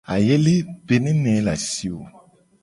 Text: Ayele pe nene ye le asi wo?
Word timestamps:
Ayele 0.13 0.53
pe 0.85 0.95
nene 1.03 1.29
ye 1.35 1.41
le 1.45 1.51
asi 1.57 1.87
wo? 1.95 2.03